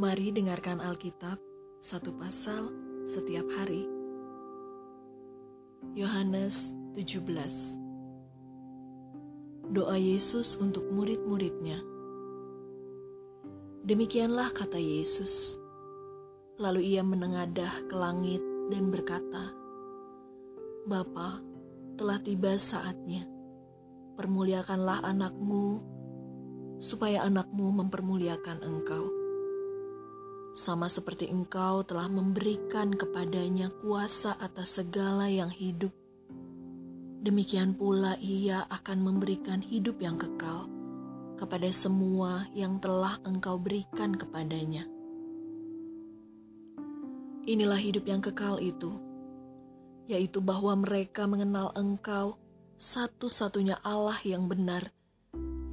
[0.00, 1.36] Mari dengarkan Alkitab
[1.76, 2.72] satu pasal
[3.04, 3.84] setiap hari.
[5.92, 7.20] Yohanes 17
[9.76, 11.84] Doa Yesus untuk murid-muridnya
[13.84, 15.60] Demikianlah kata Yesus.
[16.56, 18.40] Lalu ia menengadah ke langit
[18.72, 19.52] dan berkata,
[20.88, 21.44] Bapa,
[22.00, 23.28] telah tiba saatnya.
[24.16, 25.84] Permuliakanlah anakmu,
[26.80, 29.19] supaya anakmu mempermuliakan engkau.
[30.50, 35.94] Sama seperti engkau telah memberikan kepadanya kuasa atas segala yang hidup,
[37.22, 40.66] demikian pula ia akan memberikan hidup yang kekal
[41.38, 44.90] kepada semua yang telah engkau berikan kepadanya.
[47.46, 48.98] Inilah hidup yang kekal itu,
[50.10, 52.36] yaitu bahwa mereka mengenal engkau
[52.74, 54.90] satu-satunya Allah yang benar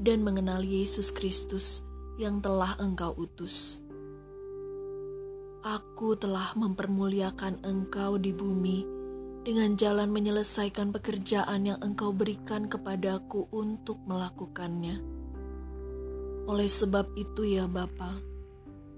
[0.05, 1.81] dan mengenal Yesus Kristus
[2.21, 3.86] yang telah engkau utus.
[5.65, 8.85] Aku telah mempermuliakan engkau di bumi
[9.41, 15.17] dengan jalan menyelesaikan pekerjaan yang engkau berikan kepadaku untuk melakukannya
[16.47, 18.23] oleh sebab itu ya Bapa,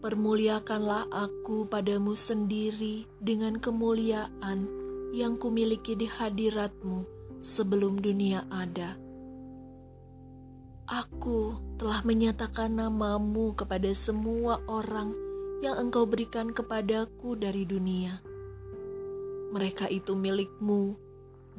[0.06, 4.70] permuliakanlah aku padamu sendiri dengan kemuliaan
[5.18, 7.10] yang kumiliki di hadiratmu
[7.42, 9.02] sebelum dunia ada.
[10.86, 15.10] Aku telah menyatakan namamu kepada semua orang
[15.60, 18.24] yang engkau berikan kepadaku dari dunia.
[19.52, 20.96] Mereka itu milikmu,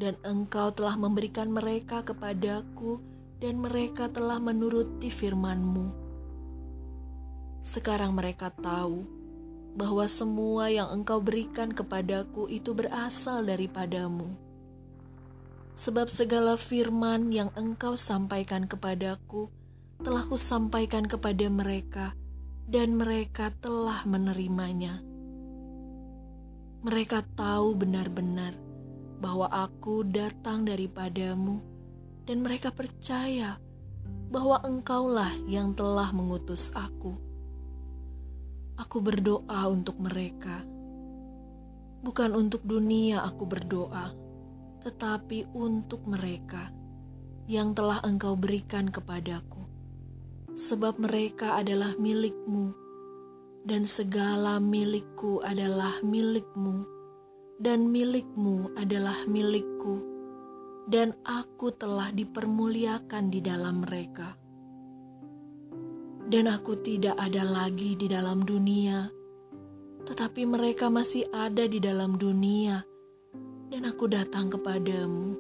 [0.01, 3.05] dan engkau telah memberikan mereka kepadaku
[3.41, 5.93] dan mereka telah menuruti firman-Mu.
[7.61, 9.05] Sekarang mereka tahu
[9.77, 14.33] bahwa semua yang Engkau berikan kepadaku itu berasal daripadamu.
[15.77, 19.49] Sebab segala firman yang Engkau sampaikan kepadaku
[20.01, 22.17] telah kusampaikan kepada mereka,
[22.71, 25.03] dan mereka telah menerimanya.
[26.87, 28.55] Mereka tahu benar-benar
[29.19, 31.61] bahwa aku datang daripadamu
[32.25, 33.59] dan mereka percaya
[34.31, 37.19] bahwa Engkaulah yang telah mengutus aku.
[38.79, 40.63] Aku berdoa untuk mereka,
[42.07, 43.27] bukan untuk dunia.
[43.27, 44.15] Aku berdoa,
[44.87, 46.71] tetapi untuk mereka
[47.51, 49.60] yang telah Engkau berikan kepadaku,
[50.71, 52.71] sebab mereka adalah milikmu,
[53.67, 56.87] dan segala milikku adalah milikmu,
[57.59, 60.11] dan milikmu adalah milikku
[60.91, 64.35] dan aku telah dipermuliakan di dalam mereka.
[66.31, 69.07] Dan aku tidak ada lagi di dalam dunia,
[70.03, 72.83] tetapi mereka masih ada di dalam dunia,
[73.71, 75.39] dan aku datang kepadamu.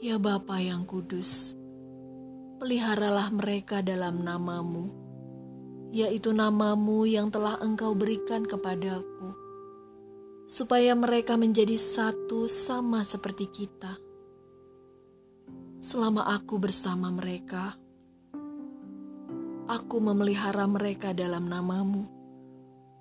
[0.00, 1.59] Ya Bapa yang kudus,
[2.60, 4.92] peliharalah mereka dalam namamu,
[5.88, 9.32] yaitu namamu yang telah engkau berikan kepadaku
[10.50, 13.96] supaya mereka menjadi satu sama seperti kita.
[15.80, 17.78] Selama aku bersama mereka,
[19.70, 22.10] aku memelihara mereka dalam namamu,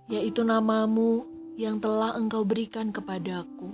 [0.07, 1.25] yaitu namamu
[1.57, 3.73] yang telah engkau berikan kepadaku.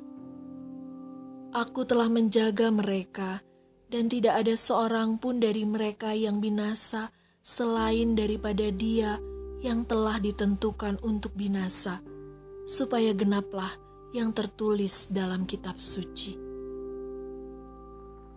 [1.51, 3.43] Aku telah menjaga mereka,
[3.89, 7.13] dan tidak ada seorang pun dari mereka yang binasa
[7.45, 9.21] selain daripada dia
[9.61, 12.01] yang telah ditentukan untuk binasa
[12.65, 13.69] supaya genaplah
[14.13, 16.37] yang tertulis dalam kitab suci.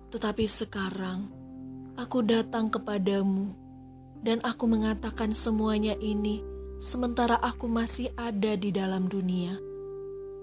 [0.08, 1.28] Tetapi sekarang
[1.97, 3.53] aku datang kepadamu,
[4.25, 6.42] dan aku mengatakan semuanya ini
[6.82, 9.56] sementara aku masih ada di dalam dunia,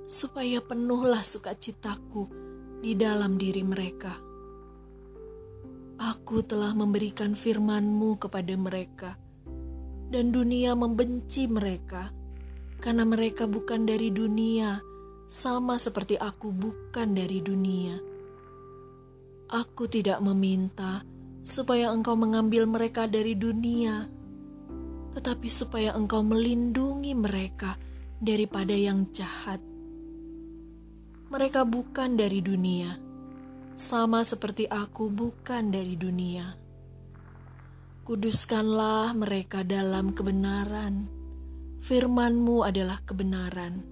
[0.06, 2.30] supaya penuhlah sukacitaku
[2.80, 4.35] di dalam diri mereka.
[5.96, 9.16] Aku telah memberikan firman-Mu kepada mereka,
[10.12, 12.12] dan dunia membenci mereka
[12.84, 14.84] karena mereka bukan dari dunia,
[15.32, 17.96] sama seperti aku bukan dari dunia.
[19.50, 21.02] Aku tidak meminta
[21.42, 24.06] supaya engkau mengambil mereka dari dunia,
[25.16, 27.80] tetapi supaya engkau melindungi mereka
[28.20, 29.64] daripada yang jahat.
[31.32, 33.00] Mereka bukan dari dunia,
[33.76, 36.56] sama seperti aku bukan dari dunia.
[38.08, 41.12] Kuduskanlah mereka dalam kebenaran
[41.86, 43.84] firman-Mu adalah kebenaran.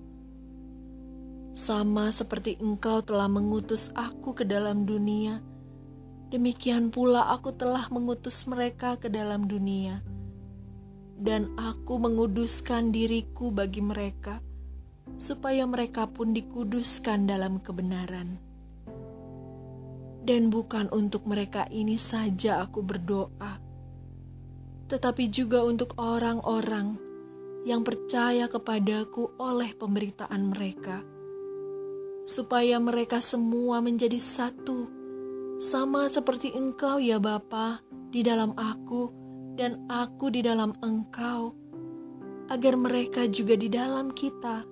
[1.54, 5.44] Sama seperti Engkau telah mengutus aku ke dalam dunia,
[6.34, 10.02] demikian pula aku telah mengutus mereka ke dalam dunia.
[11.14, 14.42] Dan aku menguduskan diriku bagi mereka,
[15.20, 18.53] supaya mereka pun dikuduskan dalam kebenaran.
[20.24, 23.60] Dan bukan untuk mereka ini saja aku berdoa,
[24.88, 26.96] tetapi juga untuk orang-orang
[27.68, 31.04] yang percaya kepadaku oleh pemberitaan mereka,
[32.24, 34.88] supaya mereka semua menjadi satu,
[35.60, 39.12] sama seperti Engkau ya Bapa di dalam aku
[39.60, 41.52] dan aku di dalam Engkau,
[42.48, 44.64] agar mereka juga di dalam kita,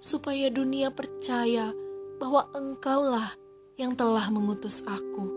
[0.00, 1.72] supaya dunia percaya
[2.20, 3.39] bahwa Engkaulah
[3.80, 5.32] yang telah mengutus aku.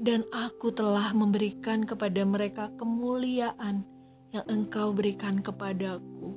[0.00, 3.84] Dan aku telah memberikan kepada mereka kemuliaan
[4.32, 6.32] yang engkau berikan kepadaku,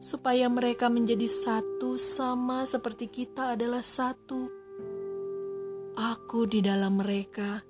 [0.00, 4.48] supaya mereka menjadi satu sama seperti kita adalah satu.
[5.94, 7.60] Aku di dalam mereka,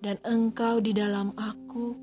[0.00, 1.94] dan engkau di dalam aku,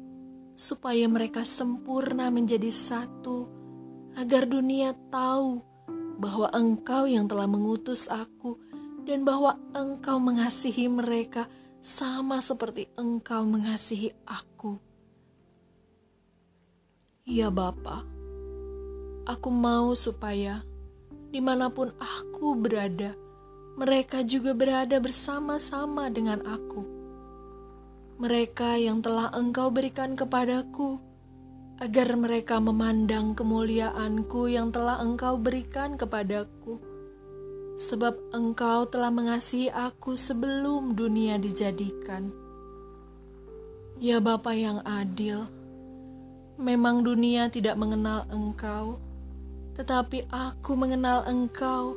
[0.54, 3.50] supaya mereka sempurna menjadi satu,
[4.16, 5.60] agar dunia tahu
[6.22, 8.69] bahwa engkau yang telah mengutus aku,
[9.06, 11.48] dan bahwa engkau mengasihi mereka
[11.80, 14.80] sama seperti engkau mengasihi aku.
[17.30, 18.04] Ya Bapa,
[19.30, 20.66] aku mau supaya
[21.30, 23.14] di mana pun aku berada,
[23.78, 26.82] mereka juga berada bersama-sama dengan aku.
[28.20, 31.00] Mereka yang telah engkau berikan kepadaku,
[31.80, 36.89] agar mereka memandang kemuliaanku yang telah engkau berikan kepadaku.
[37.80, 42.28] Sebab engkau telah mengasihi aku sebelum dunia dijadikan.
[44.04, 45.48] Ya Bapa yang adil,
[46.60, 49.00] Memang dunia tidak mengenal engkau,
[49.80, 51.96] tetapi aku mengenal engkau,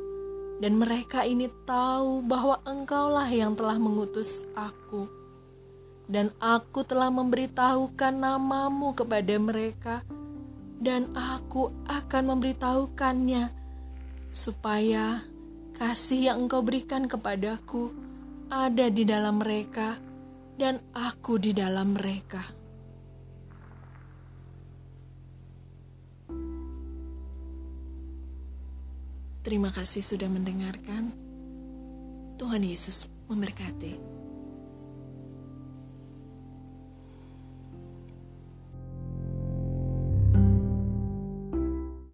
[0.63, 5.11] dan mereka ini tahu bahwa engkaulah yang telah mengutus aku.
[6.07, 9.99] Dan aku telah memberitahukan namamu kepada mereka,
[10.79, 13.51] dan aku akan memberitahukannya,
[14.31, 15.27] supaya
[15.73, 17.91] kasih yang engkau berikan kepadaku
[18.53, 19.97] ada di dalam mereka,
[20.55, 22.45] dan aku di dalam mereka.
[29.43, 31.11] Terima kasih sudah mendengarkan.
[32.39, 34.22] Tuhan Yesus memberkati.